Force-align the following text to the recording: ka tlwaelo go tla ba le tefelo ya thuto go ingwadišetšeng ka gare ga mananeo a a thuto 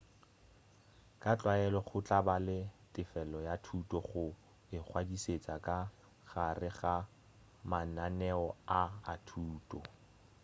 ka 1.21 1.31
tlwaelo 1.39 1.79
go 1.87 1.97
tla 2.07 2.19
ba 2.27 2.35
le 2.47 2.57
tefelo 2.93 3.37
ya 3.47 3.55
thuto 3.65 3.97
go 4.09 4.23
ingwadišetšeng 4.75 5.61
ka 5.67 5.77
gare 6.29 6.69
ga 6.79 6.95
mananeo 7.69 8.47
a 8.79 8.83
a 9.11 9.15
thuto 9.27 9.79